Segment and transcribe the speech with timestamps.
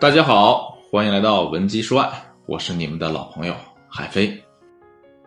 [0.00, 2.08] 大家好，欢迎来到文姬说爱，
[2.46, 3.56] 我是你们的老朋友
[3.88, 4.40] 海飞。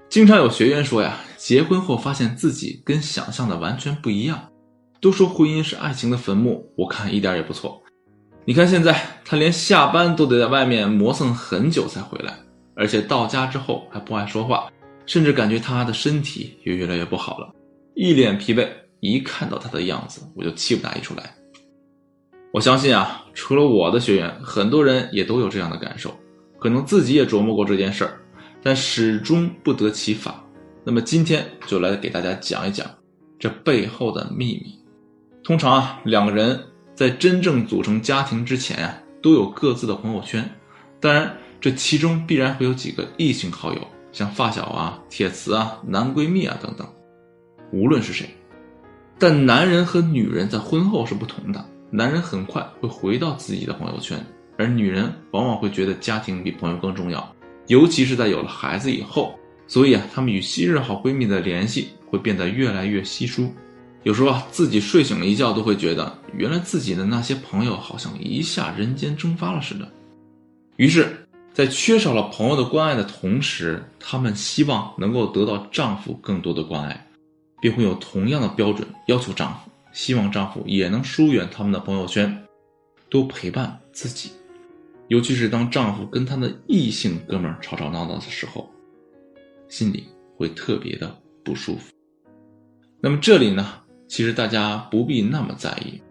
[0.08, 4.50] 经常有学员说呀，结婚后发现自己跟想象的完全不一样。
[5.02, 7.84] 都说婚姻是爱情的坟墓，我看一点也不错。
[8.46, 12.34] 你看现在他连下班都得在外面磨蹭很久才回来，
[12.74, 14.72] 而且到家之后还不爱说话，
[15.06, 17.54] 甚至感觉他的身体也越来越不好了，
[17.94, 18.66] 一脸疲惫。
[19.02, 21.30] 一看到他的样子，我就气不打一处来。
[22.52, 26.14] 我相信啊，除了我的学员，很多人也都有这样的感受，
[26.60, 28.20] 可能自己也琢磨过这件事儿，
[28.62, 30.44] 但始终不得其法。
[30.84, 32.86] 那么今天就来给大家讲一讲
[33.40, 34.78] 这背后的秘密。
[35.44, 36.60] 通常啊，两个人
[36.94, 40.44] 在真正组成家庭之前啊，都有各自的朋友圈，
[41.00, 43.80] 当然这其中必然会有几个异性好友，
[44.12, 46.86] 像发小啊、铁磁啊、男闺蜜啊等等。
[47.72, 48.30] 无论是谁，
[49.18, 51.66] 但男人和女人在婚后是不同的。
[51.94, 54.18] 男人很快会回到自己的朋友圈，
[54.58, 57.36] 而女人往往会觉得家庭比朋友更重要，
[57.68, 59.38] 尤其是在有了孩子以后。
[59.68, 63.50] 所以啊，她们与昔日好闺蜜的联系会变得越来越稀疏。
[64.04, 69.88] 有时候啊，自己睡醒了一觉都会觉得，原来自己的那些朋友好像一下人间蒸发了似的。
[70.76, 77.08] 于是，在缺少了朋友的关爱的同时，她们希望能够得到丈夫更多的关爱，
[77.62, 79.71] 并会有同样的标准要求丈夫。
[79.92, 82.46] 希望丈夫也能疏远他们的朋友圈，
[83.10, 84.32] 多陪伴自己。
[85.08, 88.70] 尤其是当丈夫跟他的异性哥们儿吵吵闹闹的时候，
[89.68, 90.06] 心里
[90.38, 91.92] 会特别的不舒服。
[93.02, 96.02] 那么这里呢，其实大家不必那么在意。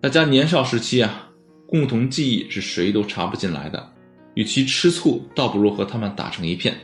[0.00, 1.28] 大家年少时期啊，
[1.66, 3.92] 共同记忆是谁都插不进来的。
[4.34, 6.76] 与其吃醋，倒不如和他们打成一片。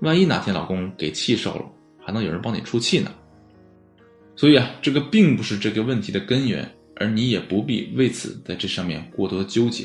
[0.00, 1.64] 万一哪天老公给气受了，
[1.98, 3.12] 还能有人帮你出气呢。
[4.38, 9.84] 所以啊，这个并不是这个问题的根源，而你也不必为此在这上面过多纠结。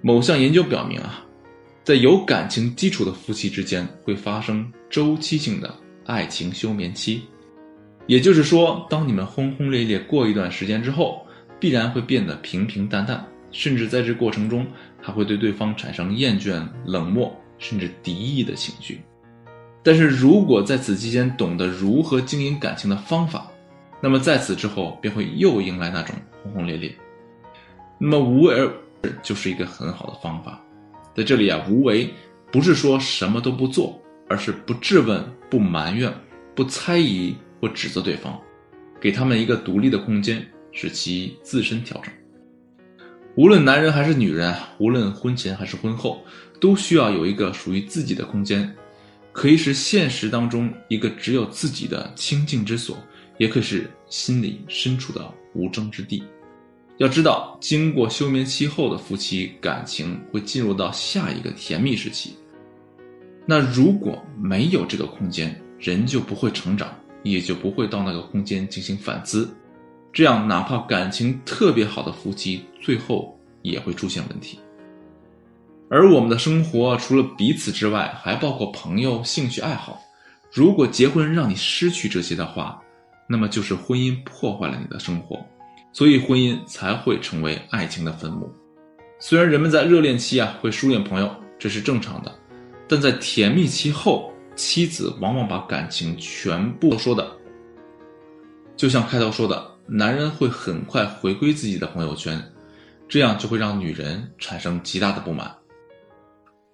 [0.00, 1.24] 某项研究表明啊，
[1.84, 5.72] 在有感情基础的夫妻之间会发生周期性的
[6.06, 7.22] 爱情休眠期，
[8.08, 11.24] 也就是说，当你们轰轰烈烈过一段时间之后，
[11.60, 14.66] 必然会变得平平淡淡，甚至在这过程中
[15.00, 19.00] 还会对对方产生厌倦、冷漠甚至敌意的情绪。
[19.84, 23.48] 但是如果在此期间懂得如何经营感情的方法，
[24.02, 26.92] 那么在此之后便会又迎来那种轰轰烈烈。
[27.98, 28.68] 那么无为而
[29.22, 30.60] 就是一个很好的方法。
[31.14, 32.10] 在这里啊，无为
[32.50, 36.12] 不是说什么都不做，而是不质问、不埋怨、
[36.54, 38.36] 不猜疑或指责对方，
[39.00, 42.12] 给他们一个独立的空间，使其自身调整。
[43.36, 46.24] 无论男人还是女人，无论婚前还是婚后，
[46.60, 48.74] 都需要有一个属于自己的空间，
[49.32, 52.98] 可以是现实当中一个只有自己的清净之所。
[53.42, 56.22] 也可是心里深处的无争之地。
[56.98, 62.36] 要知道，经过休眠期后的夫妻感情会进入到下一个甜蜜时期。
[63.44, 69.52] 那如果没有这个空间，人就不会成长，也就不会到那个空间进行反思。
[70.12, 74.60] 这样，哪怕感情特别好的夫妻，最后也会出现问题。
[75.90, 80.00] 而我们的生活除了彼此之外，还包括朋友、兴趣爱好。
[80.52, 82.80] 如果结婚让你失去这些的话，
[83.32, 85.42] 那么就是婚姻破坏了你的生活，
[85.90, 88.52] 所以婚姻才会成为爱情的坟墓。
[89.18, 92.30] 虽然人们在热恋期啊会疏远朋友，这是正常的，
[92.86, 97.26] 但在甜蜜期后，妻子往往把感情全部说的，
[98.76, 102.38] 就像开头说的，男人会很快回归自己的朋友圈，
[103.08, 105.50] 这样就会让女人产生极大的不满。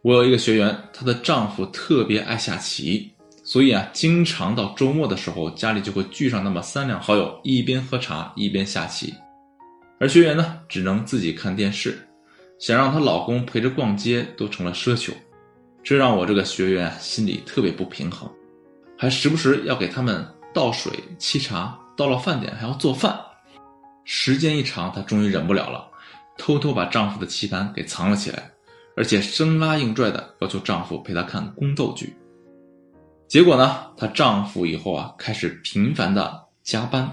[0.03, 3.13] 我有一个学员，她的丈夫特别爱下棋。
[3.51, 9.15] 所以啊，经常到周末的时候，家里就会聚上那么三两好友，一边喝茶一边下棋，
[9.99, 11.99] 而学员呢，只能自己看电视，
[12.59, 15.15] 想让她老公陪着逛街都成了奢求，
[15.83, 18.31] 这让我这个学员心里特别不平衡，
[18.99, 20.23] 还时不时要给他们
[20.53, 23.19] 倒水沏茶，到了饭点还要做饭，
[24.05, 25.89] 时间一长，她终于忍不了了，
[26.37, 28.51] 偷偷把丈夫的棋盘给藏了起来，
[28.95, 32.15] 而且生拉硬拽的要求丈夫陪她看宫斗剧。
[33.29, 37.07] 结果呢，她丈夫以后啊开始频繁的加班，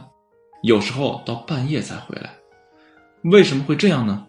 [0.63, 2.33] 有时候到半夜才回来。
[3.23, 4.25] 为什么会这样呢？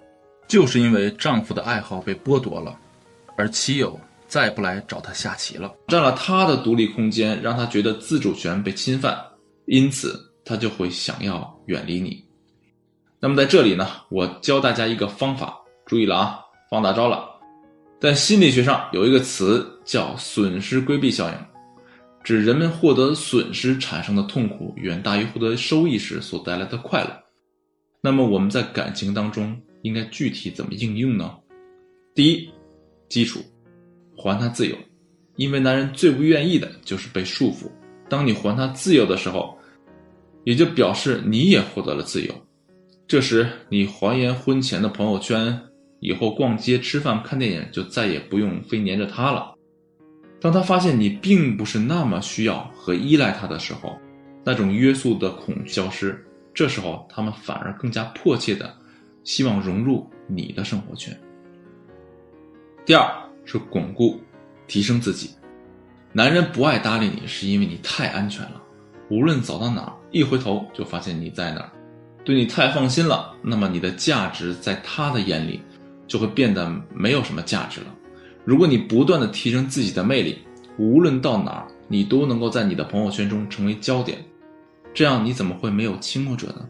[0.49, 2.77] 就是因为丈夫的爱好被剥夺了，
[3.37, 9.17] 而妻友再不来找他下棋了，占了他的独立空间，让他觉得自主权被侵犯，
[9.67, 12.25] 因此他就会想要远离你。
[13.21, 17.29] 那么在这里呢，我教大家一个方法，注意了啊，放大招了。
[18.01, 21.35] 在心理学上有一个词叫损失规避效应。
[22.27, 27.23] 指人们获得损失产生的痛苦远大于获得收益时所带来的快乐。
[28.01, 31.37] 那么我们在感情当中应该具体怎么应用呢？
[32.17, 32.51] 第一，
[33.09, 33.39] 基础，
[34.17, 34.77] 还他自由，
[35.37, 37.71] 因为男人最不愿意的就是被束缚。
[38.09, 39.57] 当你还他自由的时候，
[40.43, 42.35] 也就表示你也获得了自由。
[43.07, 45.57] 这时，你还原婚前的朋友圈，
[46.01, 49.55] 以后逛街、吃饭、看电影就再也不用非黏着他了。
[50.41, 53.99] 当他发现你并不是那么需要和依赖他的时候，
[54.45, 56.23] 那种约束的恐惧消失。
[56.55, 58.75] 这时候，他们反而更加迫切的
[59.25, 61.15] 希望融入你的生活圈。
[62.85, 63.11] 第二
[63.45, 64.21] 是巩固、
[64.67, 65.31] 提升自己。
[66.13, 68.63] 男人不爱搭理你，是因为你太安全了。
[69.11, 71.71] 无论走到哪儿，一回头就发现你在那儿，
[72.25, 73.35] 对你太放心了。
[73.43, 75.61] 那么你的价值在他的眼里
[76.07, 77.87] 就会变得没有什么价值了。
[78.47, 80.39] 如果你不断的提升自己的魅力，
[80.79, 84.25] 无论到哪儿，你都能够在你的朋友圈中成为焦点，
[84.95, 86.67] 这样你怎么会没有倾慕者呢？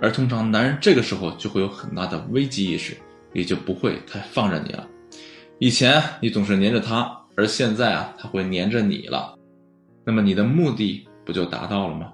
[0.00, 2.96] 而通常男人这个时候就会有很大的危机意识，
[3.32, 4.86] 也就不会太放任你了。
[5.60, 9.38] 以前你总是黏着他，而现在啊，他会黏着你了，
[10.04, 11.06] 那么你的目的。
[11.26, 12.12] 不就达到了吗？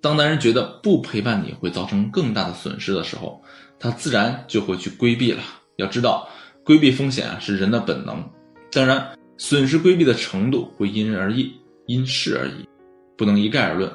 [0.00, 3.40] 当男人觉得不陪伴你会造成更大的损失的时候，
[3.78, 5.40] 他自然就会去规避了。
[5.76, 6.28] 要知道，
[6.64, 8.24] 规避风险啊是人的本能。
[8.72, 11.52] 当然，损失规避的程度会因人而异，
[11.86, 12.68] 因事而异，
[13.16, 13.92] 不能一概而论。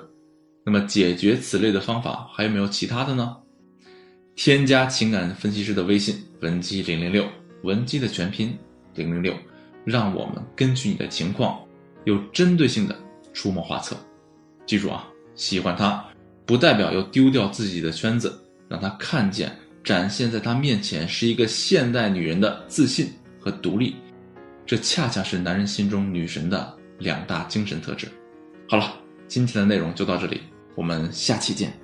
[0.64, 3.36] 那么，解决此类的方法还有没有其他的呢？
[4.36, 7.28] 添加情感分析师的微信文姬零零六，
[7.64, 8.58] 文姬的全拼
[8.96, 9.34] 零零六，
[9.84, 11.60] 让我们根据你的情况，
[12.06, 12.96] 有针对性的。
[13.32, 13.96] 出谋划策，
[14.66, 16.04] 记住啊，喜欢他
[16.48, 18.38] 不代表要丢掉自己的圈子，
[18.68, 23.96] 让他看见展现在他面前是一个现代女人的自信和独立，
[24.66, 28.08] 这恰恰是男人心中女神的两大精神特质。
[28.68, 28.94] 好了，
[29.28, 30.42] 今天的内容就到这里，
[30.76, 31.79] 我们下期见。